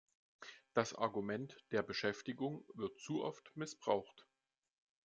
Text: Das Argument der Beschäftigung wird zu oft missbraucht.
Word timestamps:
Das 0.73 0.95
Argument 0.95 1.63
der 1.69 1.83
Beschäftigung 1.83 2.65
wird 2.73 2.99
zu 2.99 3.23
oft 3.23 3.55
missbraucht. 3.55 4.25